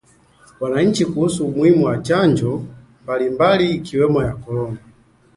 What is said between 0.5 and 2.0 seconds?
wananchi kuhusu umuhimu wa